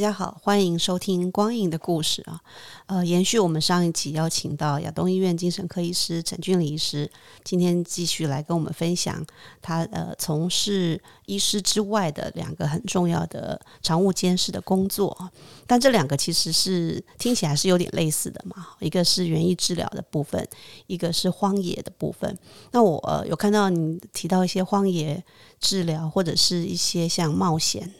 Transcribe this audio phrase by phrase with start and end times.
[0.00, 2.40] 大家好，欢迎收听光影的故事啊。
[2.86, 7.10] 呃，延续我们上一集邀请到亚东医院精神科医师陈俊礼医师，
[7.44, 9.22] 今天继续来跟我们分享
[9.60, 15.30] 他呃从事医师之外的两个很重要的常务监视的工作。
[15.66, 20.48] 但这两个其实是听起来是有点类似的嘛，一个是园艺治疗的部分，
[20.86, 22.38] 一个是荒野的部分。
[22.70, 25.22] 那我有看到你提到一些荒野
[25.60, 27.92] 治疗，或者是一些像冒险。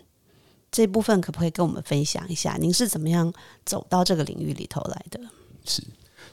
[0.70, 2.56] 这部分可不可以跟我们分享一下？
[2.60, 3.32] 您是怎么样
[3.64, 5.20] 走到这个领域里头来的？
[5.64, 5.82] 是，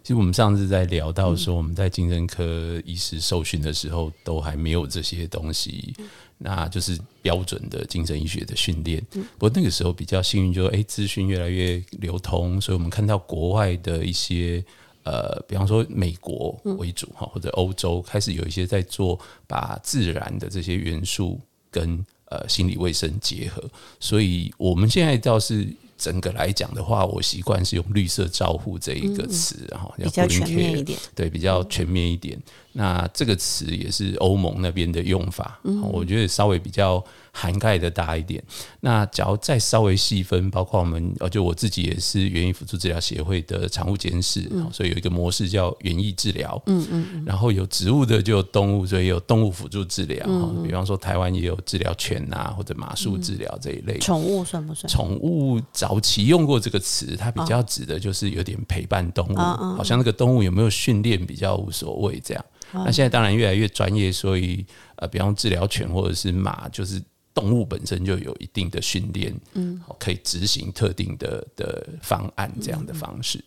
[0.03, 5.93] 其实我们上次在聊到说，我们在精神科医师受训的时候，都还没有这些东西，
[6.37, 9.03] 那就是标准的精神医学的训练。
[9.11, 14.63] 不过那个时候比较幸运，就哎，资讯越来越流通，所以我们看到国外的一些
[15.03, 21.39] 呃，比方说美国为主哈，或者欧洲开始有一些在做把自然的这些元素
[21.71, 23.63] 跟呃，心理卫生结合，
[23.99, 32.37] 所以我们现在倒是整个来讲的话，我习惯是用绿色照护这一个词，然后比较全面一点，对，比较全面一点。
[32.77, 35.59] 那这个词也是欧盟那边的用法，
[35.91, 37.03] 我觉得稍微比较。
[37.39, 38.43] 涵盖的大一点，
[38.79, 50.25] 那假如再稍微细分，包括我们，呃，就我自己也是园艺辅助治疗协会的常务监事，所以有一个模式叫园艺治疗，嗯嗯，然后有植物的就有动物，所以有动物辅助治疗，
[50.65, 54.91] 比方说台湾也有治疗犬啊或者马术治疗这一类，宠物算不算？
[54.91, 62.43] 宠物早期用过这个词，它比较指的就是有点陪伴动物，好像那个动物有没有训练比较无所谓这样。
[62.73, 64.65] 那现在当然越来越专业，所以
[64.97, 67.01] 呃，比方治疗犬或者是马，就是。
[67.33, 73.39] 动物本身就有一定的训练，嗯，可以执行特定的的方案这样的方式。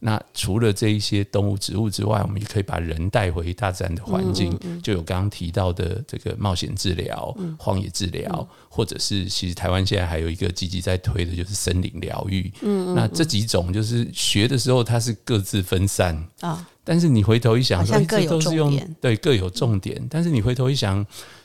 [0.00, 12.50] 那除了这一些动物、植物之外，我们也可以把人带回大自然的环境，就有刚刚提到的这个冒险治疗、荒野治疗，或者是其实台湾现在还有一个积极在推的，就是森林疗愈。
[12.62, 20.06] 嗯，那这几种就是学的时候它是各自分散啊，但是你回头一想，说各有重点，对，各有重点。
[20.08, 21.04] 但是你回头一想。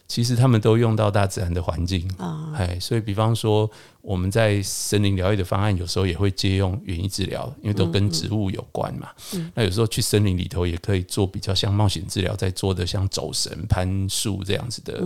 [0.09, 3.69] 其实他们都用到大自然的环境啊，哎，所以比方说
[4.01, 9.09] 我们在森林疗愈的方案，有时候也会借用园艺治疗，因为都跟植物有关嘛。
[9.53, 14.99] 那有时候去森林里头也可以做比较像冒险治疗在做的，像走神、攀树这样子的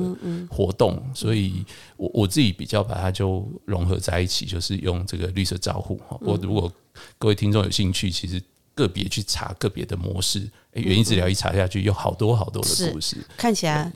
[0.49, 1.03] 活动。
[1.13, 1.65] 所以
[1.97, 5.99] 我我自己比较把它就融合在一起，就是用这个绿色照护。
[6.21, 6.71] 我如果
[7.17, 8.41] 各位听众有兴趣，其实
[8.75, 13.91] 个别去查个别的模式，原因治疗一查下去，有好多好多的故事，看起来。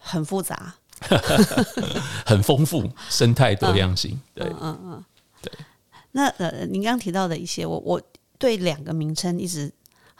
[0.00, 0.72] 很复杂，
[2.24, 4.18] 很丰富，生态多样性。
[4.32, 5.04] 对，嗯嗯，
[5.42, 5.52] 对。
[6.12, 8.00] 那呃，您刚提到的一些，我我
[8.38, 9.70] 对两个名称一直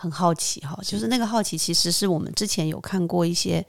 [0.00, 3.66] 很好奇哈，就是那个好奇，其实是我们之前有看过一些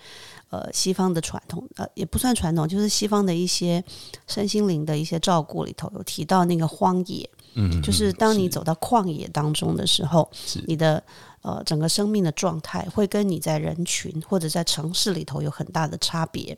[0.49, 3.83] 呃西方的传统，呃也不算传统，就是西方的一些
[4.27, 10.29] 身心灵的一些照顾里头有提到那个荒野，嗯，就是当你走到旷野当中的时候，
[10.67, 11.03] 你的。
[11.41, 16.53] 呃，整个生命的状态会跟你在人群或者在城市里头有很大的差别。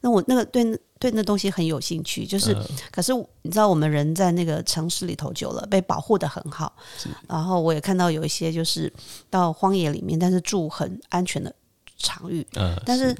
[0.00, 0.62] 那我那个对
[1.00, 2.56] 对那东西很有兴趣，就是
[2.92, 3.12] 可是
[3.42, 6.72] 你知道，我们人在那个城市里头久了，被保护的很好。
[7.26, 8.92] 然后我也看到有一些就是
[9.28, 11.52] 到荒野里面，但是住很安全的
[11.96, 12.46] 场域。
[12.54, 13.16] 嗯，但是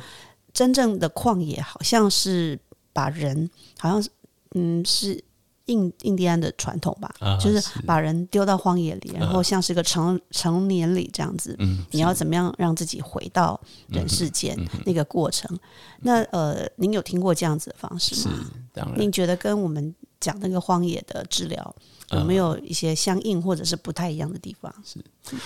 [0.53, 2.57] 真正的旷野好像是
[2.93, 4.11] 把人，好像是
[4.55, 5.25] 嗯是。
[5.71, 11.55] 印印第安的传统吧，就是把人丢到荒野里，然后像是一个成成年礼这样子。
[11.61, 15.57] 嗯，你要怎么样让自己回到人世间那个过程？
[16.01, 18.35] 那呃，您有听过这样子的方式吗？
[18.35, 19.01] 是当然。
[19.01, 21.75] 您觉得跟我们讲那个荒野的治疗
[22.11, 24.75] 有没有一些相应或者是不太一样的地方？
[24.85, 24.99] 是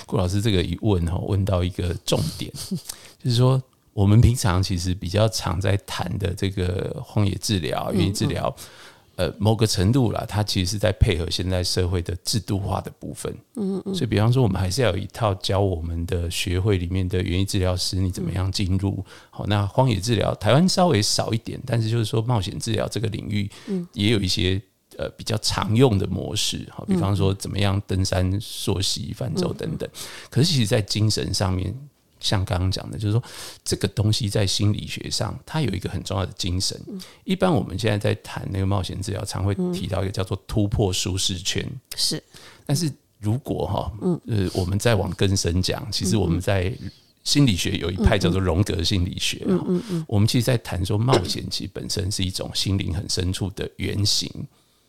[0.07, 2.51] 顾老师这个一问哈，问到一个重点，
[3.23, 3.63] 就是说
[3.93, 8.55] 我们平常其实比较常在谈的这个荒野治疗、园艺治疗。
[9.17, 13.33] 呃，某个程度啦，它其实是在配合现在社会的制度化的部分。
[13.57, 13.95] 嗯嗯。
[13.95, 19.05] 所以，比方说，我们还是要有一套教我们的学会里面的园艺治疗师，你怎么样进入？
[19.31, 24.61] 好，那荒野治疗台湾稍微少一点，但是就是说冒险治疗这个领域，嗯，也有一些
[24.97, 26.67] 呃比较常用的模式。
[26.71, 29.89] 好，比方说怎么样登山、溯溪、泛舟等等。
[30.29, 31.75] 可是，其实，在精神上面。
[32.25, 33.23] 像刚刚讲的，就是说
[33.63, 36.81] 这个东西在心理学上，它有一个很重要的精神。
[37.25, 41.71] 一般我们现在在谈那个冒险治疗，常会提到一个叫做突破舒适圈。
[41.97, 42.21] 是，
[42.65, 42.91] 但是
[43.21, 43.93] 如果哈，
[44.27, 46.75] 呃，我们再往更深讲，其实我们在
[47.25, 49.45] 心理学有一派叫做荣格心理学。
[49.47, 54.31] 嗯嗯嗯，我们其实，在谈说冒险，其实本身是一种心灵很深处的原型。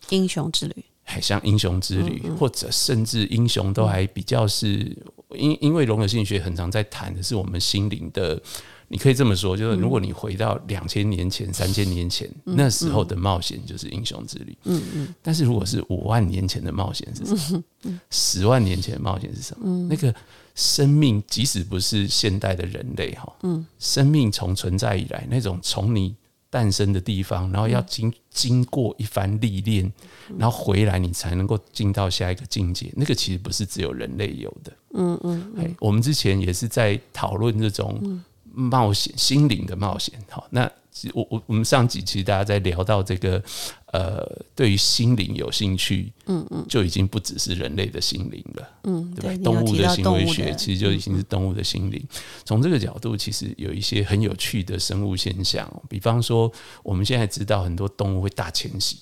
[0.09, 0.85] 英雄之旅。
[1.07, 4.97] 还像英雄之旅，或者甚至英雄都还比较是，
[5.35, 8.41] 因因为荣格心理学很常在谈的是我们心灵的，
[8.87, 14.57] 你可以这么说，就是如果你回到两千年前、三千年前那时候的冒险，就是英雄之旅。
[14.63, 15.15] 嗯嗯。
[15.21, 17.53] 但是如果是五万年前的冒险是什
[17.83, 17.99] 么？
[18.09, 19.87] 十万年前的冒险是什么？
[19.89, 20.13] 那个
[20.55, 26.15] 生命，即使不是现代的人类哈，嗯，生命从存在以来，那种从你。
[26.55, 29.91] 诞生的地方，然后要经经过一番历练，
[30.37, 32.89] 然后回来你才能够进到下一个境界。
[32.95, 34.71] 那个其实不是只有人类有的。
[34.93, 38.23] 嗯嗯，哎，我们之前也是在讨论这种
[38.55, 40.15] 冒险、心灵的冒险。
[40.29, 40.71] 好，那。
[41.13, 43.43] 我我我们上几期大家在聊到这个，
[43.87, 44.25] 呃，
[44.55, 52.01] 对于心灵有兴趣，嗯嗯，就已经不只是人类的心灵了，嗯，对动物的行为学其实就已经是动物的心灵。
[52.45, 56.49] 从这个角度，其实有一些很有趣的生物现象，比方说，
[56.81, 58.99] 我们现在知道很多动物会大迁徙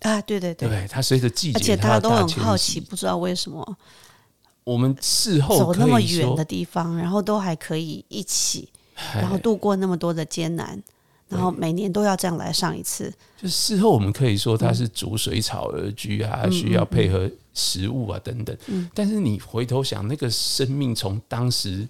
[0.00, 3.76] 啊，对对对，它随着季节，而且大家都很好奇，不知道为什么
[4.64, 8.70] 我们事后走那么远的地方，然后都还可以一起，
[9.14, 10.82] 然后度过那么多的艰难。
[11.28, 18.56] 然后每年都要这样来上一次，就事后我们可以说它是逐水草而居啊，需要配合食物啊等等。
[18.94, 21.84] 但是你回头想，那个生命从当时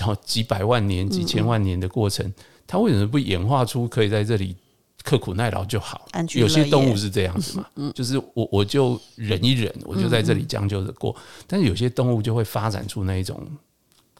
[0.00, 2.30] 好几百万年、几千万年的过程，
[2.66, 4.54] 它为什么不演化出可以在这里
[5.02, 6.06] 刻苦耐劳就好？
[6.34, 11.16] 有些动物是这样子嘛，就是我我就忍一忍，我就在这里将就着过。
[11.46, 13.40] 但是有些动物就会发展出那一种。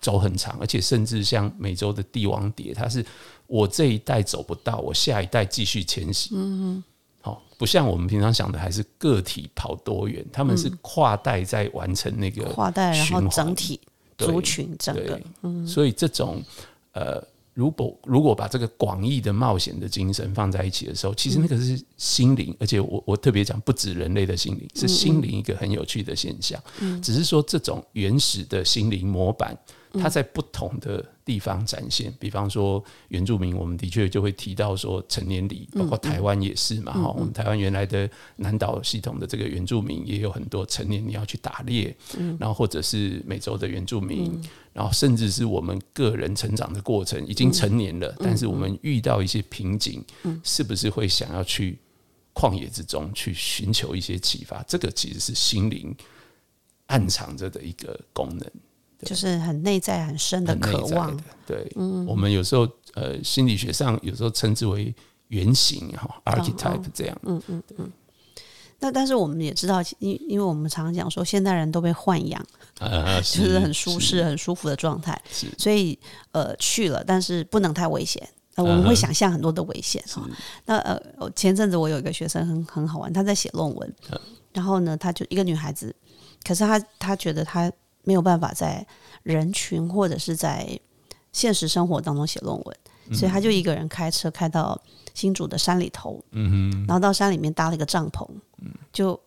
[0.02, 3.06] 走很长，而且甚至像美洲的帝王蝶，它是
[3.46, 6.31] 我这一代走不到，我下一代继续迁徙。
[6.34, 6.82] 嗯，
[7.20, 13.78] 好，不像我们平常想的，还是个体跑多远，他们是跨代在完成那个跨代，然后整体
[14.19, 15.20] 族群整个。
[15.43, 16.43] 嗯，所以这种
[16.94, 17.22] 呃，
[17.54, 26.60] 如果如果把这个广义的冒险的精神放在一起的时候，其实那个是心灵，而且我我特别讲，不止人类的心灵，是心灵一个很有趣的现象。
[26.81, 29.56] 嗯，只是说这种原始的心灵模板。
[30.00, 36.92] 它在不同的地方展现，比方说原住民，我们的确就会提到说成年礼，包括台湾也是嘛。
[36.92, 41.94] 哈，我们台湾原来的南岛系统的这个原住民也有很多成年你要去打猎，
[42.38, 44.40] 然后或者是美洲的原住民，
[44.72, 50.04] 然后甚至是我们个人成长的过程，已经成年了，但是我们遇到一些瓶颈，
[50.42, 51.78] 是不是会想要去
[52.34, 54.62] 旷野之中去寻求一些启发？
[54.62, 55.94] 这个其实是心灵
[56.86, 58.50] 暗藏着的一个功能。
[59.04, 61.16] 就是很内在、很深的渴望。
[61.46, 64.94] 对，嗯，我们有时候呃，心理学上有时候称之为
[65.28, 67.19] 原型哈，archetype 这样。
[67.25, 67.90] 嗯嗯嗯。
[68.78, 72.44] 那但是我们也知道，因因为我们常常讲说，现代人都被豢养，
[73.22, 75.20] 就是很舒适、很舒服的状态，
[75.56, 75.99] 所以
[76.32, 78.28] 呃去了，但是不能太危险。
[78.56, 80.28] 呃我们会想象很多的危险哈。
[80.66, 83.94] 那呃，前阵子我有一个学生很很好玩，他在写论文，
[84.52, 85.94] 然后呢，他就一个女孩子，
[86.44, 87.72] 可是她她觉得她。
[88.04, 88.87] 没有办法在
[89.22, 90.78] 人群或者是在
[91.32, 92.76] 现实生活当中写论文，
[93.14, 94.81] 所以他就一个人开车开到
[95.14, 98.26] 新竹的山里头，嗯哼，然后到山里面搭了一个帐篷，
[98.59, 99.18] 嗯，就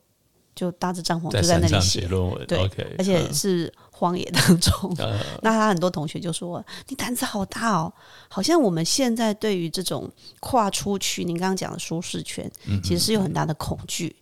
[0.54, 2.08] 就搭着帐篷就在那里写。
[2.08, 2.60] 论文，对，
[2.98, 4.96] 而且是荒野当中。
[5.42, 7.92] 那他很多同学就说：“你胆子好大哦，
[8.28, 12.50] 好像我们现在对于这种跨出去，您刚刚讲的舒适圈，
[12.84, 14.16] 其实是有很大的恐惧。”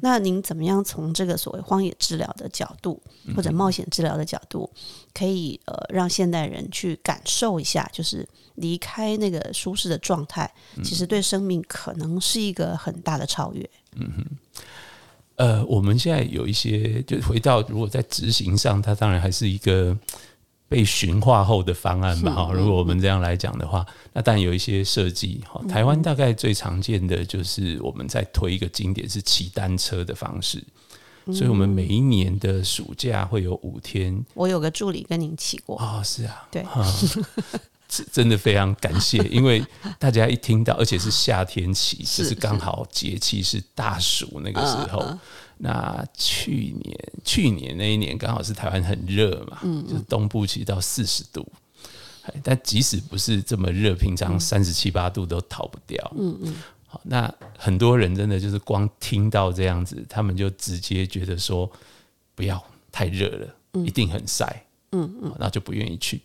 [0.00, 3.00] 那您怎么样从这个所谓荒野治疗的角度，
[3.36, 4.70] 或者冒险治疗的角度，
[5.12, 10.50] 可以呃让现代人去感受一下，就是离开那个舒适的状态，
[10.82, 13.70] 其实对生命可能是一个很大的超越。
[13.96, 14.24] 嗯哼，
[15.36, 19.96] 呃，我们现在有一些，就回到如果在执行上，它当然还是一个。
[20.68, 22.52] 被驯化后的方案吧，哈。
[22.52, 25.40] 如果我们这样来讲的话，那当然有一些设计。
[25.46, 30.64] 哈，台湾大概最常见的就是我们在推一个经典是骑单车的方式，
[31.26, 34.24] 所以我们每一年的暑假会有五天。
[34.34, 36.64] 我有个助理跟您骑过哦，是啊，对，
[38.10, 39.64] 真的非常感谢， 因为
[39.98, 45.16] 大家一听到，而且是夏天骑，就是刚好节气是大暑那个时候。
[45.58, 49.58] 那去年去年那一年刚好是台湾很热嘛，
[49.88, 51.46] 就是东部其实到四十度，
[52.42, 56.12] 但即使不是这么热，平常三十七八度都逃不掉。
[56.16, 56.54] 嗯嗯，
[56.86, 61.70] 好，那很多人真的就是光听到这样子，他们就直接觉得说
[62.34, 64.64] 不要太热了，一定很晒。
[64.92, 66.20] 嗯嗯，那就不愿意去。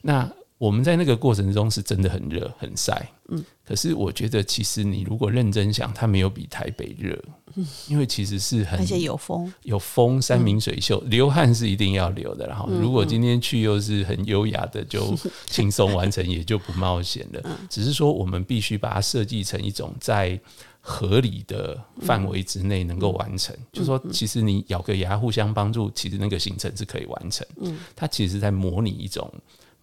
[0.00, 7.20] 那我们在那个过程中是真的很热很晒，嗯，可是我觉得其实你如果认真想，它没有比台北热，
[7.56, 12.46] 嗯，因为其实是很而且有风，有风，山明水秀，流汗是一定要流的。
[12.46, 15.14] 然后如果今天去又是很优雅的，就
[15.46, 17.58] 轻松完成， 也就不冒险了。
[17.68, 20.38] 只是说我们必须把它设计成一种在
[20.80, 23.54] 合理的范围之内能够完成。
[23.72, 27.44] 就说其实你咬个牙互相帮助，其实那个行程是可以完成。
[27.60, 29.28] 嗯，它其实在模拟一种。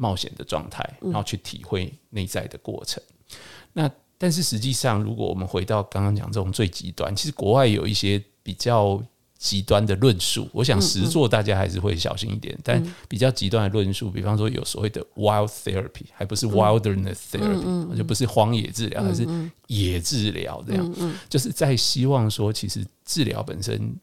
[0.01, 3.01] 冒险的状态，然后去体会内在的过程。
[3.72, 9.00] 那但是实际上，如果我们回到刚刚讲这种最极端，其实国外有一些比较
[9.38, 10.50] 极端的论述。
[10.53, 12.58] 我想实做大家还是会小心一点。
[12.63, 19.27] 但比较极端的论述，比方说有所谓的 wild therapy，还不是 wilderness therapy，就不是荒野治疗，还是
[19.67, 21.13] 野治疗这样。
[21.29, 23.96] 就是在希望说，其实治疗本身。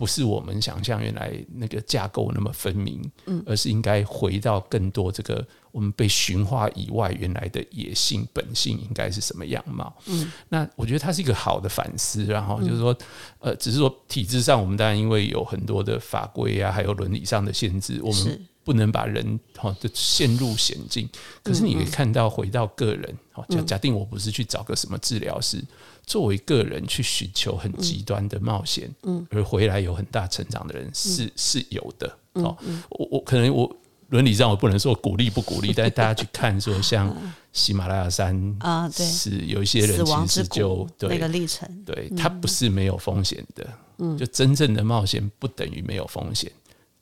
[0.00, 9.94] 不是我们想象原来那个架构那么分明，嗯，而是应该回到更多这个我们被驯化以外原来的野性本性应该是什么样貌？
[10.06, 12.96] 嗯，那我觉得它是一个好的反思，然后就是说，
[13.40, 21.06] 呃，只是说体制上我们当然因为有很多的法规啊，还有伦理上的限制，我们不能把人哈就陷入险境。
[21.42, 25.62] 可是你可以看到，回到个人，好，假假定我不是去找个什么治疗师。
[26.06, 32.12] 作为个人去寻求很极端的冒险，嗯，而回来有很大成长的人是是有的。
[32.34, 32.56] 哦，
[32.90, 33.70] 我我可能我
[34.08, 37.16] 伦理上我不能说鼓励不鼓励， 但是大家去看说像
[37.52, 43.68] 喜马拉雅山啊，对，是有一些人其实就那个历程，对，它不是没有风险的。
[43.98, 46.50] 嗯，就真正的冒险不等于没有风险，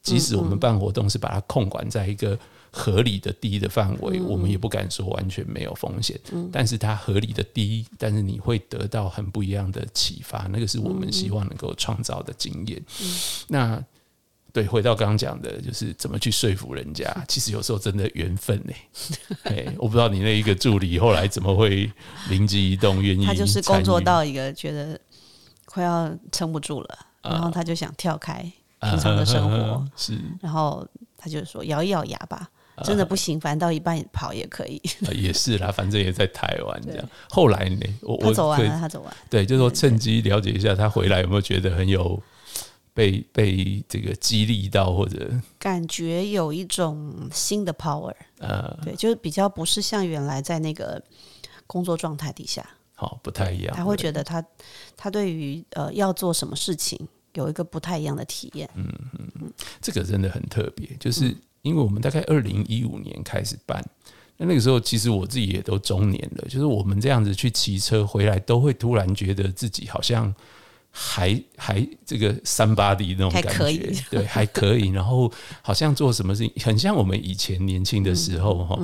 [0.02, 2.38] 即使我们办活动是把它控管在一个。
[2.70, 6.18] 合理的低的范围，我们也不敢说完全没有风险，
[6.52, 12.82] 但是它合理的低，但是你会得到很不一样的启发，那个是我们希望能够创造的经验。
[13.48, 13.82] 那
[14.50, 18.72] 对，回到刚刚讲的，就是怎么去说服人家， 其实有时候真的缘分呢。
[19.44, 21.90] 哎，我不知道你那一个助理后来怎么会
[22.30, 24.98] 灵机一动，愿意 他就是工作到一个觉得
[25.66, 28.40] 快要撑不住了，然后他就想跳开
[28.80, 32.50] 平常的生活，是，然后他就说咬一咬牙吧。
[32.84, 34.80] 真的不行，反正到一半跑也可以。
[35.12, 37.08] 也是啦，反正也在台湾这样。
[37.28, 39.16] 后来呢，我我走完了，他走完。
[39.28, 42.20] 对，就是说趁机了解一下他回来有没有觉得很有
[42.94, 48.14] 被被这个激励到，或者感觉有一种新的 power。
[48.38, 51.02] 呃，对，就是比较不是像原来在那个
[51.66, 53.74] 工作状态底下，好不太一样。
[53.74, 54.44] 他会觉得他
[54.96, 56.98] 他对于呃要做什么事情
[57.34, 58.68] 有一个不太一样的体验。
[58.74, 58.86] 嗯
[59.18, 61.36] 嗯嗯，这个真的很特别，就是。
[61.62, 63.84] 因为我们大概二零一五年开始办，
[64.36, 70.34] 那那个时候其实我自己也都中年了，就是我们这样子去骑车回来，都会突然觉得自己好像。
[71.00, 74.88] 还还这个三八的那种感觉，对，还可以。
[74.88, 75.30] 然后
[75.62, 78.76] 好像做什么事情，很像我们以前年轻的时候哈。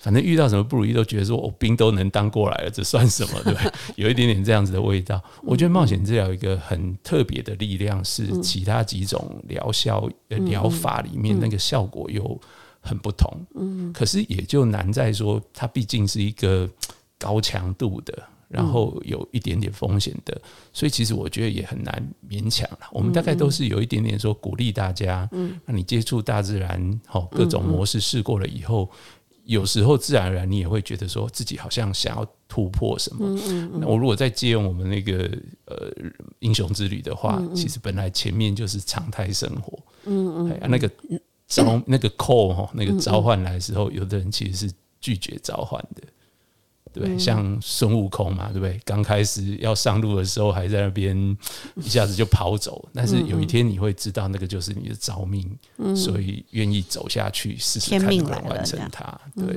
[0.00, 3.42] 反正遇到什么不如意，都觉得说我兵都能当过来了，这算什么？
[3.42, 3.54] 对，
[3.96, 5.20] 有一点点这样子的味道。
[5.42, 12.40] 我觉得冒险治疗一个很特别的力量，是其他几种疗效疗法里面那个效果又
[12.80, 13.46] 很不同。
[13.56, 16.70] 嗯，可是也就难在说，它毕竟是一个
[17.18, 18.22] 高强度的。
[18.48, 20.40] 然后有一点点风险的，
[20.72, 22.78] 所以其实我觉得也很难勉强了。
[22.90, 28.90] 我们大概都是有一点点说鼓励大家，嗯，那你接触大自然，好各种模式试过了以后，
[29.44, 33.26] 有时候自然而然你也会觉得说自己好像想要突破什么。
[33.28, 33.80] 嗯嗯。
[33.80, 35.30] 那我如果再借用我们那个
[35.66, 35.92] 呃
[36.38, 39.78] 英雄之旅的话，其实本来前面就是常态生活。
[40.04, 40.70] 嗯嗯。
[40.70, 40.90] 那个
[41.46, 46.02] 召那个 call 哈，那个召唤来的时候，有的人其实是拒绝召唤的。
[46.92, 48.80] 对，像孙悟空嘛，对不对？
[48.84, 51.16] 刚开始要上路的时候，还在那边
[51.76, 55.46] 一下子就跑走，但是有一天你会知道，那个就是你的招命，
[55.94, 59.20] 所以愿意走下去试试看能不能完成它。
[59.36, 59.56] 对，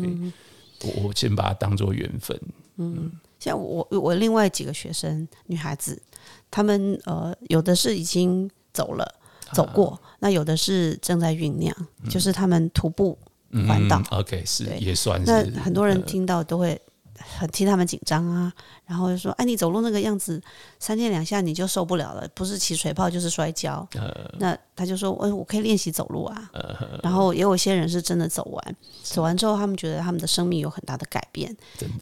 [0.83, 2.39] 我我先把它当做缘分。
[2.77, 6.01] 嗯，像我我另外几个学生女孩子，
[6.49, 9.05] 她们呃有的是已经走了
[9.53, 11.75] 走过，那有的是正在酝酿，
[12.09, 13.17] 就是他们徒步
[13.67, 14.01] 环岛。
[14.11, 15.25] OK，是也算是。
[15.25, 16.79] 那很多人听到都会。
[17.21, 18.51] 很替他们紧张啊，
[18.85, 20.41] 然后就说：“哎，你走路那个样子，
[20.79, 23.87] 三天两下你就受不了了，不是起水泡就是摔跤。”
[24.39, 26.51] 那他就说：“我我可以练习走路啊。”
[27.03, 31.55] 然后也有些人是真的走完，走完之后他们觉得他们的生命有很大的改变。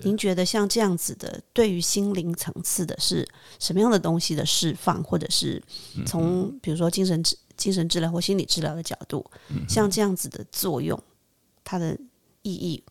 [0.04, 3.28] 您觉得像这样子的，对于心灵层次的是
[3.60, 5.62] 什么样的东西的释放，或者是
[6.06, 9.26] 从比如说精神治精神治疗或心理治疗的角度，
[9.68, 10.98] 像这样子的作用，
[11.64, 11.98] 它的
[12.42, 12.84] 意义？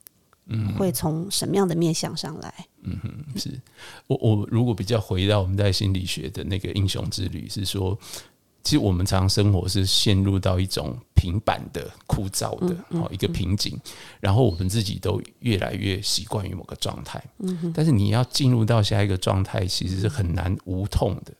[0.48, 2.52] 嗯，会从什么样的面向上来？
[2.82, 3.50] 嗯哼，是。
[4.06, 7.98] 我我如果比较回到我们在心理学的那个英雄之旅，是说，
[8.62, 13.78] 其实我们常常生活是陷入到一种平板的枯燥的哦一个瓶颈，
[14.20, 21.32] 然后我们自己都越来越习惯于某个状态，嗯，但是你要进入到下一个状态，其实是很难无痛的。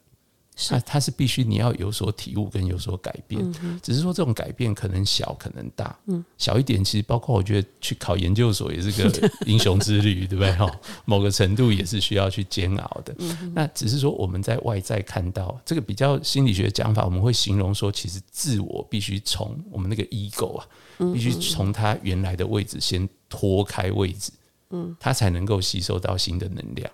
[0.67, 5.97] 它它是必须你要有所体悟跟有所改变，只是说这种改变可能小可能大，
[6.37, 10.53] 小一点其实包括我觉得去考研究所也是个英雄之旅， 对不对？
[10.57, 10.69] 哈，
[11.05, 13.15] 某个程度也是需要去煎熬的。
[13.55, 20.67] 那只是说我们在外在看到这个比较心理学讲法，我们会形容说，其实自我必须从我们那个 ego 啊，
[21.13, 24.33] 必须从它原来的位置先脱开位置，
[24.71, 26.91] 嗯，它才能够吸收到新的能量。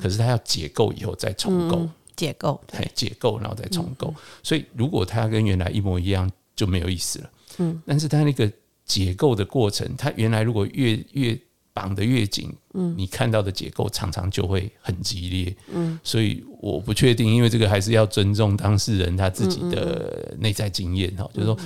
[0.00, 1.88] 可是它要解构以后再重构。
[2.18, 4.12] 解构，对，解构，然后再重构。
[4.42, 7.30] 所以，如果它跟原来一模一样，就没有意思了。
[7.58, 8.50] 嗯，但是它那个
[8.84, 11.38] 解构的过程，它原来如果越越
[11.72, 15.56] 绑得越紧，嗯，你看到的结构常常就会很激烈。
[15.72, 21.30] 嗯，所以我不确定，因为这个还是要尊重当事人他自己的内在经验哈。
[21.32, 21.56] 就是说，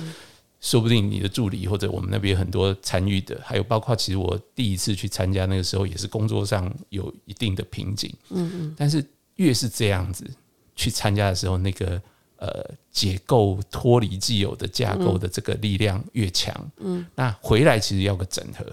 [0.61, 8.13] 说不定你的助理或者我们那边很多参与的，还有包括其实我第一次去参加那个时候，也是工作上有一定的瓶颈。
[8.29, 9.03] 嗯嗯，但是
[9.37, 10.29] 越是这样子。
[10.75, 12.01] 去参加的时候，那个
[12.37, 18.65] 呃结构脱离既有的架构的这个力量越强，嗯，那回来其实要个整合，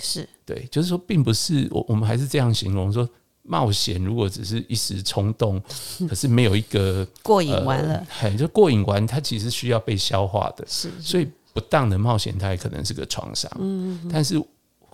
[0.00, 0.28] 是。
[0.44, 3.08] 对，就是说，并不是我我们还是这样形容说，
[3.42, 5.62] 冒险如果只是一时冲动，
[6.08, 14.42] 可是没有一个过瘾完了，很就过瘾完，它其实需要被消化的，是，所以不当的冒险，它也可能是个创伤，嗯，但是。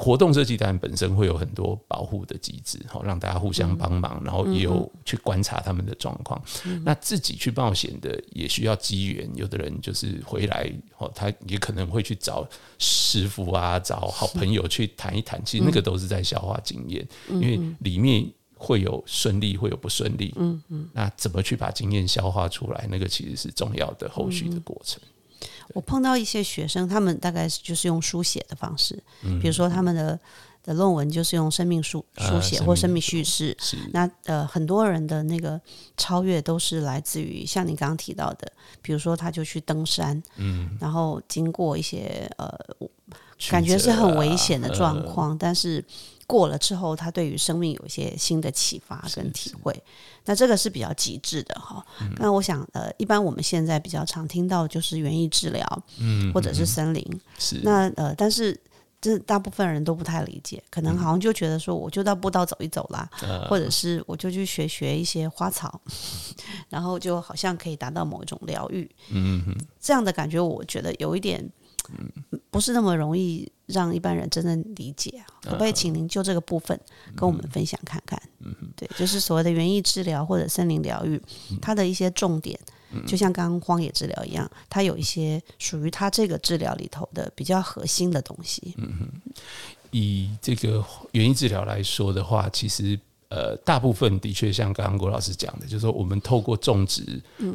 [0.01, 6.41] 活动设计当然本身会有很多保护的机制，好让大家互相帮忙，然后也有去观察他们的状况。
[6.85, 15.45] 那自己去冒险的也需要机缘，有的人就是回来，哦，他也可能会去找师傅啊，找好朋友去谈一谈。
[15.45, 18.25] 其实那个都是在消化经验，因为里面
[18.55, 20.33] 会有顺利，会有不顺利。
[20.37, 22.87] 嗯嗯，那怎么去把经验消化出来？
[22.89, 25.03] 那个其实是重要的后续的过程。
[25.75, 29.03] 我碰到一些学生，他们大概就是用书写的方式，
[29.41, 30.19] 比如说他们的
[30.63, 33.57] 的论文就是用生命书书写或生命叙事。
[33.93, 35.61] 那呃，很多人的那个
[35.97, 38.51] 超越都是来自于像你刚刚提到的，
[38.83, 42.49] 比如说他就去登山，嗯，然后经过一些呃，
[43.51, 45.85] 感觉是很危险的状况，但是。
[46.29, 49.75] 过了之后，他对于生命有一些新的启发跟体会，
[50.29, 51.83] 那这个是比较极致的哈。
[52.19, 57.03] 那我想，呃，一般我们现在比较常听到就是园艺治疗，嗯，或者是森林，
[57.39, 57.59] 是。
[57.63, 58.55] 那呃，但是
[59.01, 63.09] 这大部分人都不太理解，可能好像就觉得说，我就到步道走一走啦，
[63.49, 65.81] 或者是我就去学学一些花草，
[66.69, 71.43] 然后就好像可以达到某一种疗愈，嗯哼，这样的感觉，我觉得有一点。
[72.51, 76.79] 不是那么容易让一般人真正理解，可不可以请您就这个部分
[77.17, 78.21] 跟我们分享看看？
[78.41, 81.21] 嗯，对，就是所谓的园艺治疗或者森林疗愈，
[81.61, 82.59] 它的一些重点，
[83.07, 88.75] 就像刚刚荒野治疗一样，它有一些属于它这个治疗里头的比较核心的东西。
[88.79, 89.33] 嗯哼，
[89.91, 92.99] 以这个园艺治疗来说的话，其实。
[93.31, 97.03] 呃，大部分的确像刚刚郭老师讲的，就是说我们透过种植，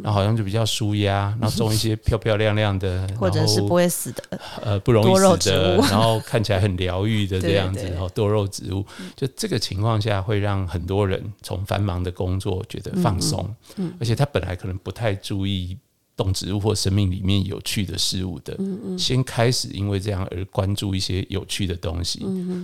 [0.04, 13.44] 然后好像就比较舒压，然后种一些漂漂亮亮的，或者是不会死的，呃，不容易死的，然后看起来很疗愈的 这样子，然后多肉植物，就这个情况下会让很多人从繁忙的工作觉得放松，
[13.78, 15.76] 嗯，而且他本来可能不太注意
[16.16, 22.20] 动植物或生命里面有趣的事物的，嗯嗯，先开始因为这样而关注一些有趣的东西，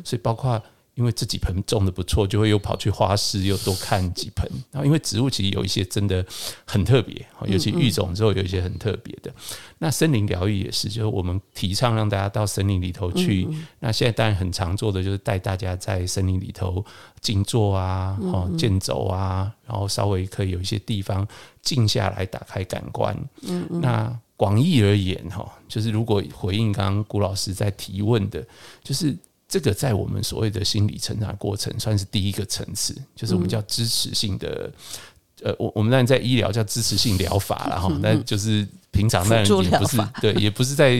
[0.06, 0.62] 所以包括。
[1.00, 4.46] 因为这几盆种的不错，就会又跑去花市又多看几盆。
[4.70, 6.24] 然后，因为植物其实有一些真的
[6.66, 9.34] 很特别，尤其育种之后有一些很特别的。
[9.78, 13.48] 那森林疗愈也是，就是我们提倡让大家到森林里头去。
[13.80, 16.84] 那现在当然很常做的就是带大家在森林里头
[17.22, 21.26] 静坐啊、哦健走啊，然后稍微可以有一些地方
[21.62, 23.16] 静下来，打开感官。
[23.44, 23.80] 嗯嗯。
[23.80, 28.46] 那广义而言，哈，就是如果回应刚刚古老师在提问的，
[28.84, 29.18] 就是。
[29.50, 34.72] 这个在我们所谓的心理成长过程，算是第一个层次，就是我们叫支持性的。
[35.42, 40.98] 呃，我我们当然在医疗叫支持性疗法了哈，那就是平常当然也不是对，也不是在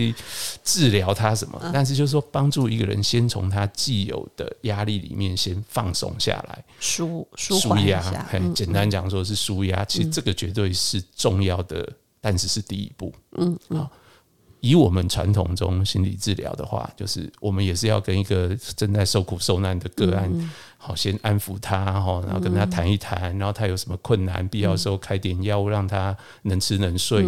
[0.64, 8.26] 治疗他什么，但是就是说帮助一个人先从他既有的压力里面先放松下来，舒舒缓一下。
[8.56, 11.86] 简单讲说是舒压，其实这个绝对是重要的，
[12.22, 13.14] 但是是第一步。
[13.38, 13.86] 嗯嗯。
[14.62, 27.26] 以我们传统中心理治疗的话，就是我们也是要跟一个正在受苦受难的个案，好先安抚他哈，然后跟他谈一谈，然后他有什么困难，必要时候开点药物让他能吃能睡，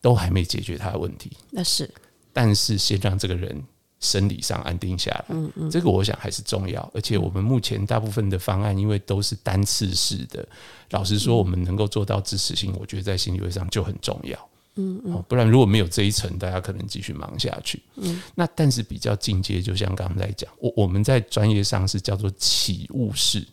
[0.00, 1.30] 都还没解决他的问题。
[1.50, 1.88] 那是，
[2.32, 3.62] 但是先让这个人
[4.00, 5.24] 生理上安定下来。
[5.28, 6.90] 嗯嗯，这个我想还是重要。
[6.92, 10.46] 而且我们目前大部分的方案，因为都是单次式的，
[10.90, 14.36] 老实说，我们能够做到支持性，我觉得在心理会上就很重要。
[14.76, 17.82] 嗯嗯，不然如果没有这一层，大家可能继续忙下去。
[17.96, 23.46] 嗯，那但是比较进阶，就像刚刚在讲，我我们在专业上是叫做启悟式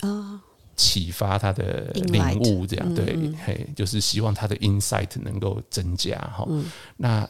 [0.00, 0.40] 啊。
[0.76, 6.44] 启发他的领悟，这样对，嘿，就是希望他的 insight 能够增加哈。
[6.96, 7.24] 那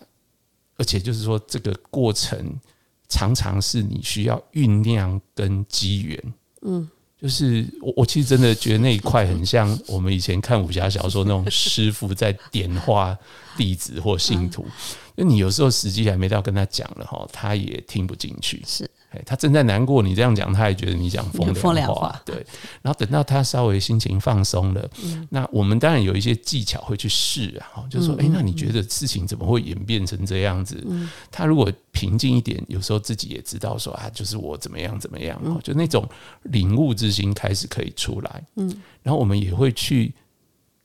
[0.78, 2.58] 而且就是说，这个过程
[3.06, 6.34] 常常是你需要酝酿跟机缘。
[6.62, 6.88] 嗯，
[7.20, 13.16] 就是我我其实真的觉得那一块很像我们以前看武侠小说那种师傅在点化
[13.56, 14.66] 弟子或信徒，
[15.16, 18.62] 因为你有时候时机还没到跟他讲了哈，他也听不进去。
[18.66, 18.90] 是。
[19.24, 22.20] 他正在难过，你这样讲，他也觉得你讲风凉话。
[22.24, 22.34] 对，
[22.82, 24.88] 然后等到他稍微心情放松了，
[25.30, 30.84] 那我们当然有一些技巧会去试啊，就说，哎，那你觉得事情怎么会演变成这样子？
[31.30, 36.08] 他如果平静一点，有时候自己也知道说啊，就是我怎么样怎么样，就那种
[36.42, 38.42] 领悟之心开始可以出来。
[38.56, 38.68] 嗯，
[39.02, 40.14] 然后我们也会去。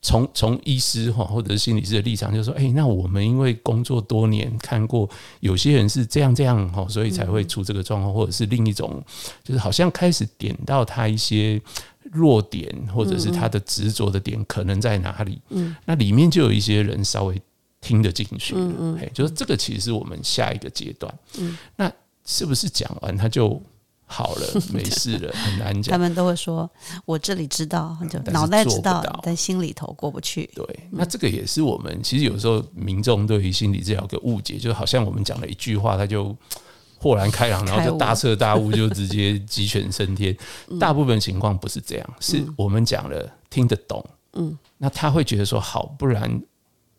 [0.01, 5.09] 从从医师哈或者是心理师的立场，就说：哎，那我们因为工作多年，看过
[5.41, 9.03] 有些人是这样这样哈，所以才会出这个状况，或者是另一种，
[9.43, 11.61] 就是好像开始点到他一些
[12.11, 15.41] 弱点，或者是他的执着的点可能在哪里。
[15.49, 17.41] 嗯，那里面就有一些人稍微
[17.81, 18.55] 听得进去。
[18.55, 21.13] 嗯嗯，哎，就是这个其实是我们下一个阶段。
[21.37, 21.91] 嗯，那
[22.25, 23.61] 是不是讲完他就？
[24.11, 25.91] 好了， 没事了，很难讲。
[25.91, 26.67] 他们都会说
[27.05, 36.35] ：“我这里知道，就脑袋知道，但心里头过不去。”对，那这个也是我们其实有时候民众对于心理治疗个误解，就好像我们讲了一句话，他就
[36.97, 40.35] 豁然开朗，然后就大彻大悟，就直接鸡犬升天。
[40.79, 46.41] 大部分情况不是这样，是我们讲了听得懂，嗯，那他会觉得说好，不然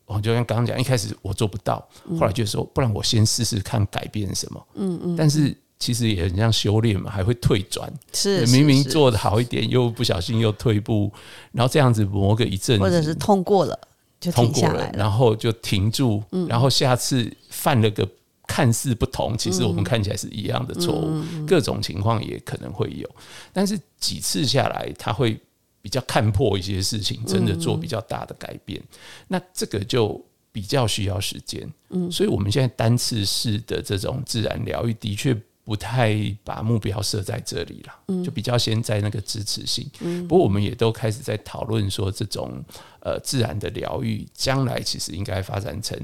[0.07, 1.85] 我就像刚刚讲，一开始我做不到，
[2.17, 5.57] 后来就说不然我先试试看改变什么，嗯嗯，但是。
[5.81, 11.11] 其实也很像修炼嘛，还会退转，是明明做的好一点，又不小心又退步，
[11.53, 13.81] 然后这样子磨个一阵，或者是通过了
[14.21, 18.07] 就停下来，然后就停住，然后下次犯了个
[18.47, 23.09] 看似不同，其实我们看起来是一样的错误，各种情况也可能会有，
[23.51, 25.41] 但是几次下来，他会
[25.81, 28.79] 比较看破一些事情，真的做比较大的改变，
[29.29, 35.35] 那这个就比较需要时间，嗯，所以我们现在单次式的这种自然疗愈的确。
[35.71, 39.89] 不太把目标设在这里了，就比较先在那个支持性。
[40.27, 42.61] 不过我们也都开始在讨论说，这种
[42.99, 45.97] 呃自然的疗愈，将来其实应该发展成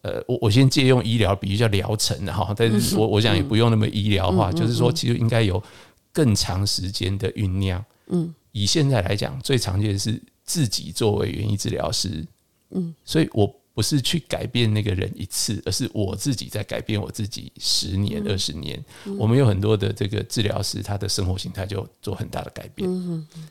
[0.00, 5.62] 呃，我我先借用医疗比喻叫疗程哈，但是我我想也不用那么医疗化，就是说其实应该有
[6.10, 7.84] 更长时间的酝酿。
[8.06, 12.26] 嗯，以现在来讲，最常见的是自己作为园艺治疗师，
[12.70, 13.54] 嗯，所以我。
[13.74, 18.82] 不是去改变那个人一次，而是我自己在改变我自己十年、二十年。
[19.18, 22.88] 我们有很多的这个治疗师，他的生活形态就做很大的改变。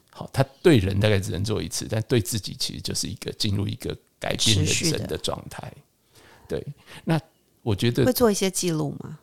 [0.10, 5.72] 好，他对人大概只能做一次，但对自己其实就是一个进入一个改变人生的状态。
[6.48, 6.66] 对，
[7.04, 7.20] 那
[7.62, 9.20] 我觉得会做一些记录吗？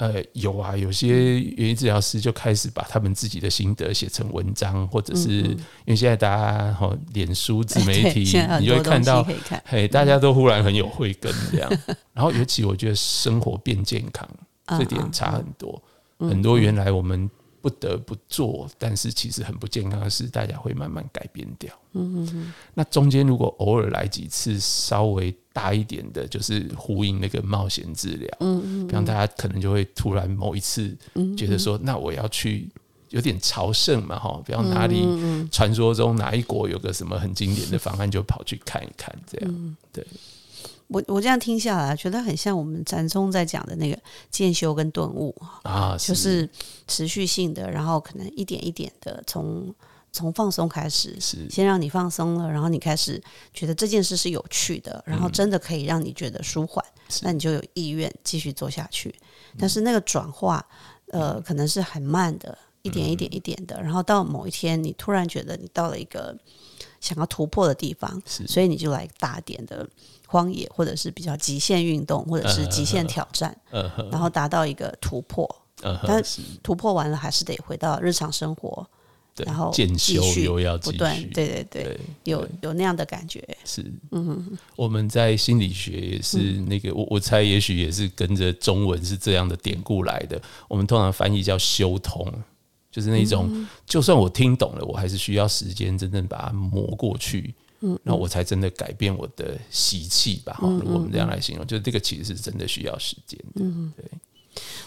[0.00, 8.20] 呃，有啊，有些园艺治疗师就开始把他们自己的心得写成文章，或者是因为现在大家哈，脸书自媒体，
[8.60, 9.22] 你就会看到，
[9.66, 11.70] 嘿，大家都忽然很有慧根这样。
[12.14, 14.26] 然后尤其我觉得生活变健康，
[14.78, 15.82] 这点差很多。
[16.18, 21.72] 很多原来我们不得不做，但是其实很不健康的事，大家会慢慢改变掉。
[21.92, 22.52] 嗯嗯嗯。
[22.74, 25.34] 那中间如果偶尔来几次，稍微。
[25.52, 28.36] 大一点的，就是呼应那个冒险治疗。
[28.38, 30.96] 嗯嗯，比方大家可能就会突然某一次
[31.36, 32.70] 觉得说，那我要去
[33.08, 35.04] 有点朝圣嘛，哈，比方哪里
[35.50, 39.76] 传说中哪一国有个什么很经典的方案，就跑去看一看，这样。
[39.92, 40.06] 对，
[40.90, 43.98] 我我这样听下来，觉得很像我们禅宗在讲的那个
[44.30, 46.48] 渐修跟顿悟啊，就是。
[46.86, 49.74] 持续性的，然后可能一点一点的从。
[50.12, 51.48] 从放松开始，是。
[51.48, 53.22] 先让你放松了，然后你开始
[53.54, 56.84] 觉得这件事是有趣的，然后真的可以让你觉得舒缓，
[57.22, 59.14] 那你就有意愿继续做下去。
[59.56, 60.66] 但是那个转化，
[61.12, 66.36] 呃，可能是很慢的，一点一点一点的，然后到某一天，你突然觉得你到了一个
[67.00, 69.88] 想要突破的地方，所以你就来大点的
[70.30, 73.56] 荒野，或者是比较极限运动，或者是极限挑战，
[74.12, 75.44] 然后达到一个突破。
[76.06, 76.22] 但
[76.62, 78.86] 突破完了，还是得回到日常生活。
[79.46, 83.42] 然后渐修又要不断，对对对，有有那样的感觉。
[83.64, 90.40] 是，嗯，我们在心理学也是那个，我我猜也许也是跟着中文是这样的典故来的。
[90.68, 92.30] 我们通常翻译叫修通，
[92.90, 100.52] 就是那种，就算我听懂了，我还是需要时间真正把它磨过去，嗯，那我才真的改变我的习气吧。
[100.54, 103.38] 哈，我们这样来形容，就是这个其实是真的需要时间。
[103.54, 104.04] 嗯，对。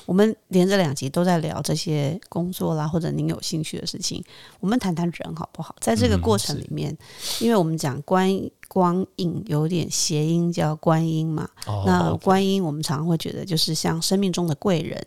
[0.06, 4.24] 我们连着两集都在聊这些工作啦，或者您有兴趣的事情，
[4.60, 5.76] 我们谈谈人好不好？
[5.80, 6.96] 在这个过程里面，
[7.40, 8.30] 因为我们讲观
[8.68, 11.50] 光影有点谐音叫观音嘛，
[11.86, 15.06] 那观音我们常常会觉得就是像生命中的贵人。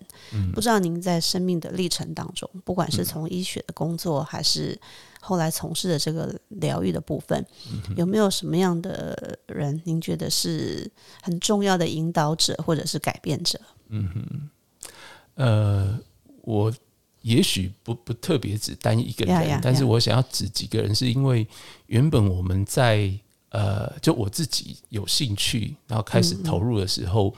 [0.54, 4.78] 不知道您在生命的历程当中，不管是从医学的工作，还是
[5.20, 7.44] 后来从事的这个疗愈的部分，
[7.96, 10.90] 有没有什么样的人，您觉得是
[11.22, 13.61] 很重要的引导者或者是改变者？
[13.88, 14.50] 嗯哼。
[15.37, 15.99] 呃，
[16.42, 16.70] 我
[17.22, 21.46] 也许不不特别只单一个人，但是我想要指几个人，是因为
[21.87, 23.11] 原本我们在
[23.49, 27.33] 呃，就我自己有兴趣，然后开始投入的时候，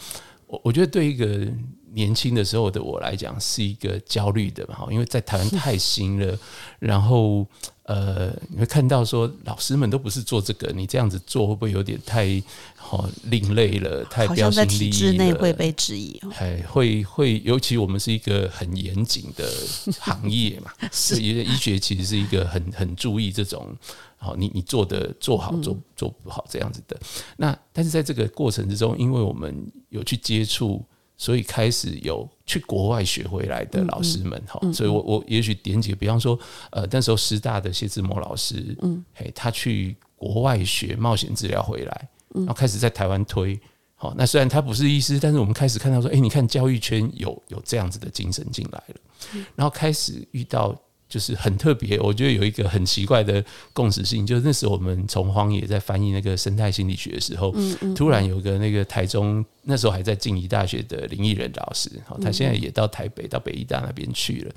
[0.46, 1.46] 我我觉得对一个
[1.92, 6.38] 年轻的时候的我来讲，是一个焦虑的嘛，因为在台湾 太新了，
[6.80, 7.46] 然后。
[7.88, 12.42] 呃，你会看到说老师们都不是做这个，你这样子做会不会有点太
[12.76, 14.04] 好另类了？
[14.04, 15.34] 太标新立异了？
[15.36, 19.50] 会被质疑，哎，会会，尤其我们是一个很严谨的
[19.98, 23.74] 行业嘛， 是医医学其实是一个很很注意这种，
[24.18, 26.94] 好，你你做的做好做做不好这样子的。
[27.38, 30.84] 那但是在这个过程之中，因为我们有去接触。
[31.18, 36.38] 所以开始有去国外学回来的老师们哈，所以我我也许点几个，比方说，
[36.70, 43.58] 呃，那时候师大的谢志摩老师，嗯，嘿，他去国外学冒险治疗回来，然后开始在台湾推，
[43.96, 50.80] 好，那虽然他不是医师，但是我们开始看到说，哎，你看教育圈有有这样子的精神进来了，然后开始遇到。
[51.08, 53.42] 就是很特别，我觉得有一个很奇怪的
[53.72, 57.54] 共识性，就是那时候我们从荒野在翻译那个生态心理学的时候，
[57.94, 61.90] 突然有个那个台中那时候还在静宜大学的林毅仁老师，
[62.22, 64.54] 他现在也到台北到北医大那边去了，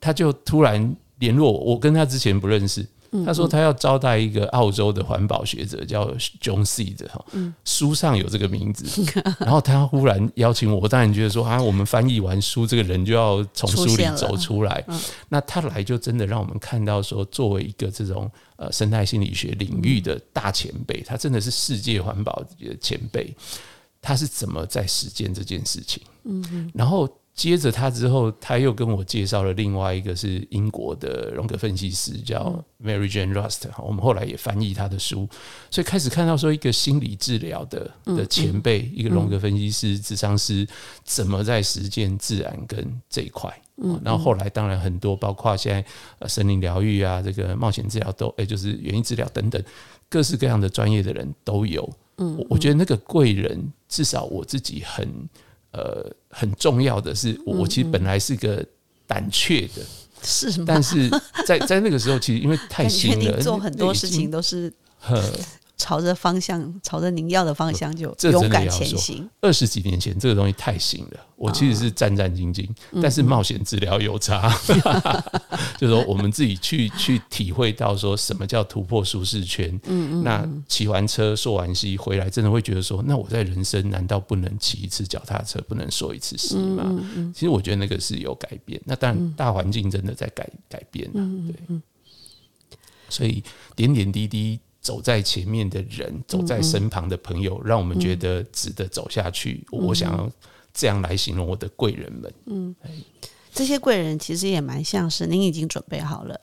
[0.00, 2.86] 他就突然联络我，我跟他之前不认识。
[3.24, 6.06] 他说他要招待一个澳洲的环保学者，叫
[6.40, 7.24] John Seed 哈，
[7.64, 8.86] 书上有这个名字。
[9.40, 14.84] 然后他忽然邀请我，我当然觉得说啊，我们翻译完书，这个人就要从书里走出来。
[15.28, 23.34] 那他来就真的让我们看到说，作为一个这种呃生态心理学领域的大前辈，他真的是世界环保的前辈，
[24.00, 26.02] 他是怎么在实践这件事情？
[26.24, 27.08] 嗯，然后。
[27.40, 33.62] 接着他之后，他又跟我介绍了另外一个是英国的荣格分析师，叫 Mary Jane Rust。
[33.78, 35.26] 我们后来也翻译他的书，
[35.70, 40.68] 所以开始看到说一个心理治疗的的前辈，一个荣格分析师、智商师，
[41.02, 43.50] 怎么在实践自然跟这一块。
[43.82, 45.82] 嗯，然后后来当然很多，包括现在
[46.18, 49.62] 呃森林疗愈啊，这个冒险治疗都，哎，就是园艺治疗等等，
[50.10, 51.90] 各式各样的专业的人都有。
[52.18, 55.08] 嗯，我觉得那个贵人，至少我自己很。
[55.72, 58.64] 呃，很重要的是，我其实本来是个
[59.06, 59.82] 胆怯的，
[60.22, 61.08] 是， 但是
[61.46, 64.72] 在在那个时候，其实因为太新了，做很多事情都是。
[65.80, 69.26] 朝着方向，朝着您要的方向就勇敢前行。
[69.40, 72.68] 二十几年前，这个东西太新了，我其实是战战兢兢。
[73.00, 74.54] 但是冒险治疗有差，
[75.80, 79.70] 就是说我们自己去去体会到说什么叫突破舒适圈。
[79.86, 80.22] 嗯嗯。
[80.22, 86.84] 那骑完车、溯完溪回来，真的会觉得说，那我在人生难道不能骑一次脚踏车，不能溯一次溪吗？
[87.32, 88.78] 其实我觉得那个是有改变。
[88.84, 91.80] 那当然，大环境真的在改改变对。
[93.08, 93.42] 所以
[93.74, 94.60] 点点滴滴。
[94.80, 99.64] 走在前面的人，走在身旁的朋友，让我们觉得值得走下去。
[99.70, 100.30] 我想要
[100.72, 102.32] 这样来形容我的贵人们。
[102.46, 102.74] 嗯，
[103.52, 106.40] 这些贵人其实也蛮像是您已经准备好了，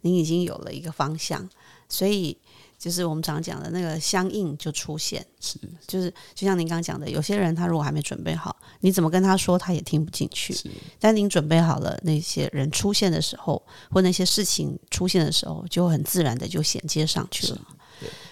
[0.00, 1.48] 您已经有了一个方向，
[1.88, 2.36] 所以
[2.78, 5.24] 就是我们常讲的那个相应就出现。
[5.40, 10.54] 是，就是就像您刚刚讲的，有些人他如果还没准备好，你怎么跟他说，他也听不进去。
[10.98, 17.60] 但您准备好了，那些人出现的时候，或那些事情出现的时候，就很自然的就衔接上去了。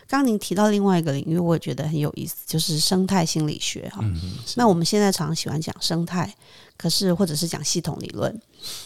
[0.06, 4.04] 刚您提到另外一个领域，我也觉得很有意思，就是生态心理学哈。
[4.56, 6.32] 那我们现在常常喜欢讲生态，
[6.76, 8.40] 可是或者是讲系统理论，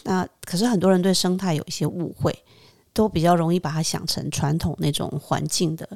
[0.04, 2.36] 那可是很多人对生态有一些误会，
[2.92, 5.86] 都比较容易把它想成传统那种环境的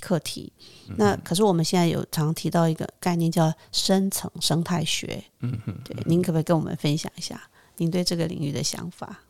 [0.00, 0.52] 课题。
[0.96, 5.22] 那可是我们现在有常提到一个概念叫深层生态学。
[5.40, 7.40] 嗯哼，对，您可不可以跟我们分享一下
[7.76, 9.20] 您对这个领域的想法？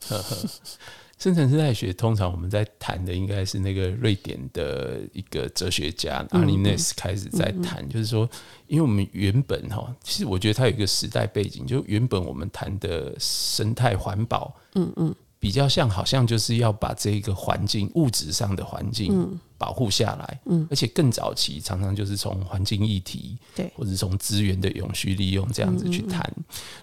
[1.18, 8.29] 生成生态学通常我们在谈的应该是那个瑞典的一个哲学家阿里内斯开始在谈，就是说，
[8.66, 15.14] 因为我们原本哈，其实我觉得它有一个时代背景，就原本我们谈的生态环保，嗯嗯。
[15.44, 26.33] 比较像，好像就是要把这个环境物质上的环境保护下来，嗯，而且更早期常常就是从环境议题，对，或者从资源的永续利用这样子去谈。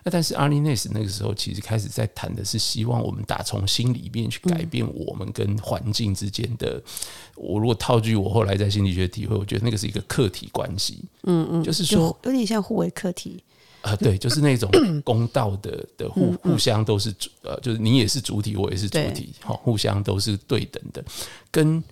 [0.04, 6.80] 那但是阿里内斯那个时候其实开始在谈的是，希望我们打从心里面去改变我们跟环境之间的。
[7.34, 13.43] 我如果套句我后来在心理学体会，我觉得那个是一个客体关系，嗯嗯，就是说有点像互为客体。
[13.82, 14.70] 啊，对，就是那种
[15.04, 21.04] 公道的的互互相都是主呃，就是你也是主体，我也是主体，好，互相都是对等的。
[21.50, 21.84] 跟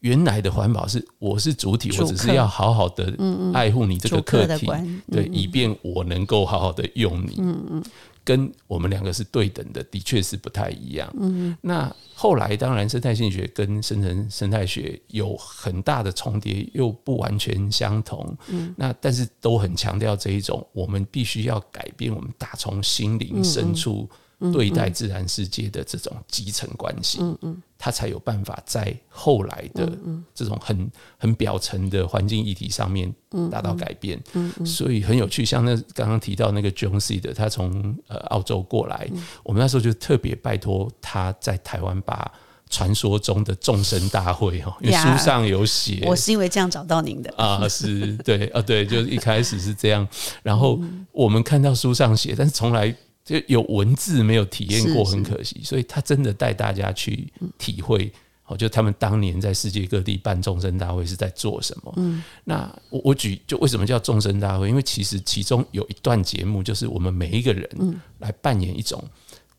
[0.00, 3.12] 原来的环保是我是主体，我只是要好好的
[3.54, 4.66] 爱护你这个课题，
[5.10, 7.36] 对，以便我能够好好的用你。
[7.38, 7.84] 嗯嗯。
[8.26, 11.08] 跟我们两个是对等的，的确是不太一样。
[11.16, 18.36] 嗯，那后来当然生态心理学跟生成生态学有很大的重叠，又不完全相同。
[18.48, 24.10] 嗯，那但是都很强调这一种，我们必须要改变我们打从心灵深处。
[24.52, 29.90] 对待自然世界的这种基层关系，嗯嗯，他才有办法在后来的
[30.34, 33.10] 这种很很表层的环境议题上面
[33.50, 34.22] 达到改变。
[34.34, 39.08] 嗯嗯，所以很有趣，像那刚刚提到那个 John C 的，他从呃澳洲过来，
[39.42, 42.30] 我们那时候就特别拜托他在台湾把
[42.68, 47.32] 传说中的众生大会哈，因为书上有写，我是因为这样找到您的。
[47.38, 50.06] 啊，是对啊，对，就是一开始是这样，
[50.42, 50.78] 然后
[51.10, 52.94] 我们看到书上写，但是从来。
[53.26, 55.60] 就有文字没有体验过，很可惜。
[55.64, 57.26] 所以他真的带大家去
[57.58, 58.10] 体会，
[58.46, 61.92] 哦，就他们当年在世界各地办众生大会是在做什么。
[61.96, 64.68] 嗯，那我我举就为什么叫众生大会？
[64.68, 69.02] 因为其实其中有一段节目，就是我们每一个人来扮演一种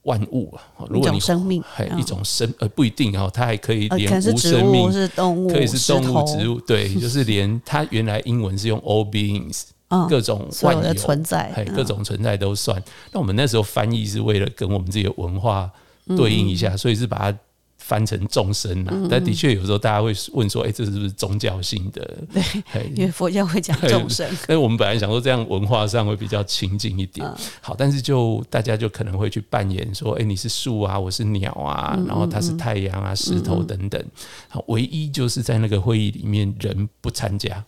[0.03, 0.87] 万物啊。
[0.89, 9.63] 如果你生命，还一种生呃不一定哦，它还可以连无生命是动物，可以是动物植物，对，就是连它原来英文是用 all beings。
[10.09, 12.81] 各种万有存在，各种存在都算。
[13.11, 15.71] 那我们那时候翻译是为了跟我们自己的文化
[16.07, 17.37] 对应一下，所以是把它
[17.77, 19.07] 翻成众生啊。
[19.09, 22.01] 但的确有时候大家会问说：“哎，这是不是宗教性的？”
[22.33, 24.29] 对，因为佛教会讲众生。
[24.45, 27.25] 但我们本来想说这样文化上会比较亲近一点。
[27.61, 34.03] 好，但是就大家就可能会去扮演说：“哎，你是树啊，我是鸟啊，然后它是太阳啊，石头等等。”
[34.49, 37.63] 好，唯一就是在那个会议里面人不参加。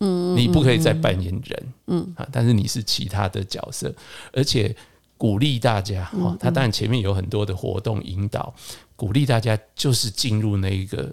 [0.00, 3.92] 嗯，你不可以再扮演人，嗯啊，但是你是其他的角色，
[4.32, 4.74] 而且
[5.16, 6.36] 鼓励大家哈。
[6.38, 8.54] 他当然前面有很多的活动引导，
[8.94, 11.12] 鼓励大家就是进入那一个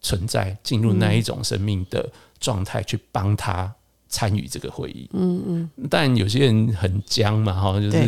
[0.00, 2.10] 存在，进入那一种生命的
[2.40, 3.72] 状态，去帮他。
[4.08, 7.98] 参与这个会议，嗯嗯，但有些人很僵嘛，哈，就是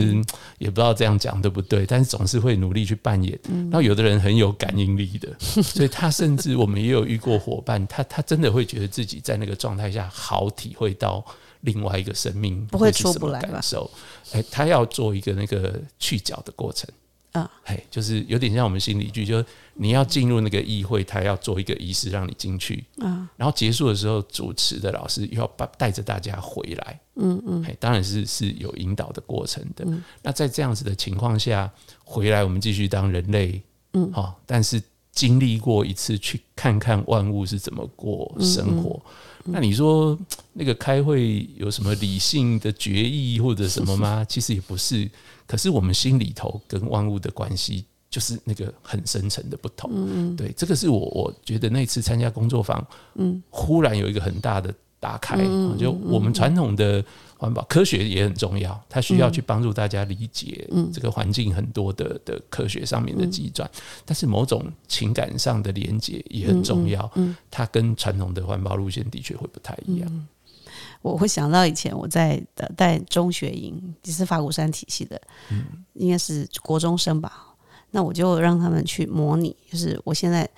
[0.59, 3.39] 也不知道这样讲对不对，但是总是会努力去扮演。
[3.49, 11.25] 然后有的人很有感应力的， 所以他甚至我们也有遇过伙伴，他他真的会觉得自己在那个状态下好体会到
[11.63, 13.91] 另外一个生命不会出不来感受。
[14.33, 16.89] 哎，他要做一个那个去角的过程。
[17.38, 29.87] 啊，嘿，就是有点像我们心理剧，就是你要进入那个议会，他要做一个仪式让你进去，啊，然后结束的时候，主持的老师又要把带着大家回来，嗯嗯，嘿，当然是是有引导的过程的。
[30.22, 31.70] 那在这样子的情况下，
[32.05, 34.83] 回来我们继续当人类，嗯，好，但是
[35.19, 39.03] 经历过一次，去看看万物是怎么过生活。
[39.43, 40.17] 那你说
[40.53, 44.25] 那个开会有什么理性的决议或者什么吗？
[44.29, 45.11] 其实也不是。
[45.45, 49.91] 可是我们心里头跟万物的关系，就是那个很深层的不同。
[49.93, 55.37] 嗯对，这个是我我觉得那次参加工作坊，嗯，忽然有一个很大的打开。
[55.77, 57.05] 就我们传统的
[57.38, 63.70] 环保科学也很重要，它需要去帮助大家理解这个环境很多的的科学上面的计算。
[64.05, 67.11] 但是某种情感上的连接也很重要。
[67.14, 70.27] 嗯，它跟传统的环保路线的确会不太一样。
[71.01, 72.42] 我会想到以前我在
[72.77, 75.20] 带中学营，也是法鼓山体系的，
[75.94, 77.44] 应该是国中生吧。
[77.90, 80.48] 那我就让他们去模拟，就是我现在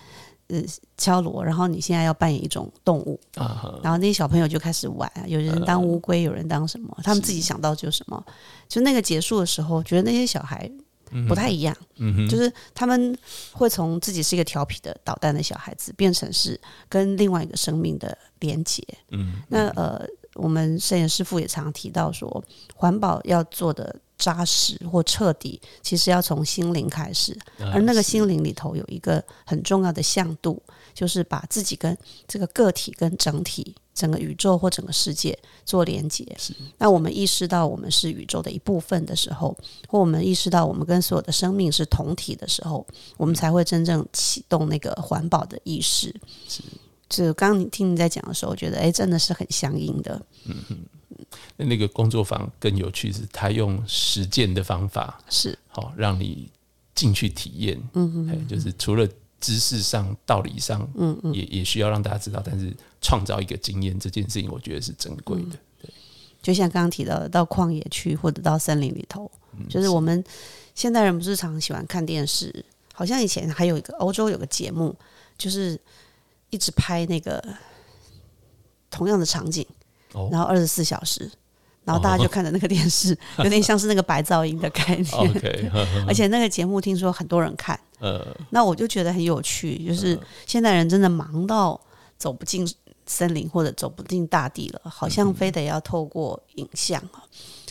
[0.50, 0.62] 呃
[0.96, 3.18] 敲锣，然后你现在要扮演一种动物，
[3.82, 8.24] 然后那些小朋友就开始玩，有人当乌龟，有人当什么，他们自己想到就什么。
[8.68, 10.70] 就那个结束的时候，觉得那些小孩
[11.28, 11.76] 不太一样，
[12.28, 13.16] 就是他们
[13.52, 18.82] 会从自己是一个调皮的捣蛋的小孩子，变成是跟另外一个生命的连接。
[19.10, 20.06] 嗯，那呃。
[20.34, 22.42] 我们摄影师傅也常提到说，
[22.76, 27.36] 环保要做的扎实或彻底，其实要从心灵开始。
[27.72, 30.62] 而那个心灵里头有一个很重要的向度，
[30.94, 31.96] 就是把自己跟
[32.28, 36.24] 这个个体、跟整体、整个宇宙或整个世界做连接。
[36.76, 39.56] 那我们意识到我们是宇宙的一部分的时候，
[39.88, 46.14] 或我们意识到我们跟所有的生命是同体的时候，我们才会真正启动那个环保的意识。
[46.46, 46.62] 是。
[47.08, 50.22] 就刚刚你听你在讲的时候，我觉得哎，真的是很相应的。
[50.44, 50.78] 嗯嗯，
[51.56, 56.50] 那那个工作坊更有趣是，他用实践的方法是好让你
[56.94, 57.80] 进去体验。
[57.94, 59.08] 嗯嗯，就是除了
[59.40, 65.58] 知识上、道理上，嗯嗯，也也需要让大家知道，但是创造一个经验这件事情，我觉得是珍贵的。
[65.80, 65.90] 对，
[66.42, 69.30] 就像刚刚提到的，到旷野去或者到森林里头，
[69.68, 70.22] 就是我们
[70.74, 72.64] 现代人不是常喜欢看电视？
[72.94, 74.96] 好像以前还有一个欧洲有个节目，
[75.36, 75.80] 就是。
[76.52, 77.40] 一直拍那个
[78.90, 79.64] 同样的场景，
[80.30, 81.30] 然后二十四小时
[81.84, 85.12] 然后大家就看着那个电视，有点像是那个白噪音的概念。
[85.16, 85.70] OK，
[86.06, 91.80] 而且那个节目听说很多人看，呃，那我就觉得很有趣，就是现代人真的忙到
[92.18, 92.70] 走不进
[93.06, 97.24] 森林或者走不进大地了，好像非得要透过影像啊。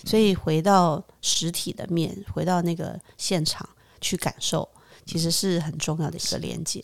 [0.05, 3.67] 所以回到实体的面，回到那个现场
[4.01, 4.67] 去感受，
[5.05, 6.83] 其实是很重要的一个连接。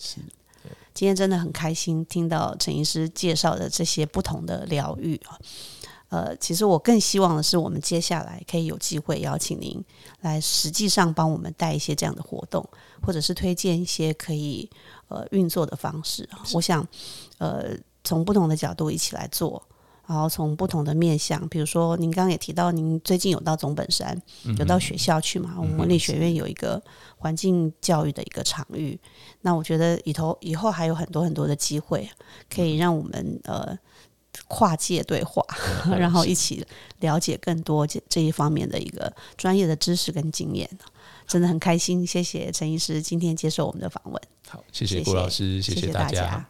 [0.95, 5.37] 今天真的很开心听到陈医师介绍的这些不同的疗愈啊。
[6.07, 9.83] 呃，其实我更希望的是，我们接下来可以有机会邀请您
[10.21, 12.65] 来，实际上帮我们带一些这样的活动，
[13.01, 14.69] 或者是推荐一些可以
[15.09, 16.39] 呃运作的方式啊。
[16.53, 16.87] 我想，
[17.39, 19.61] 呃，从不同的角度一起来做。
[20.07, 24.15] 然后从不同的面向，比如说您刚刚也提到，您最近有到总本山，
[24.59, 25.55] 有到学校去嘛？
[25.57, 26.81] 我们文理学院有一个
[27.17, 28.99] 环境教育的一个场域，
[29.41, 32.07] 那我觉得以头以后还有很多很多的机会，
[32.53, 33.77] 可以让我们呃
[34.47, 35.43] 跨界对话，
[35.97, 36.63] 然后一起
[36.99, 40.69] 了解更多这这一方面的一个专业的知识跟经验，
[41.25, 42.05] 真的很开心。
[42.05, 44.21] 谢谢陈医师今天接受我们的访问。
[44.47, 46.47] 好，谢谢郭老师，谢谢大家。